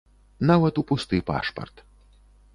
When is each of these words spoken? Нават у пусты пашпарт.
Нават 0.51 0.81
у 0.83 0.85
пусты 0.93 1.21
пашпарт. 1.29 1.87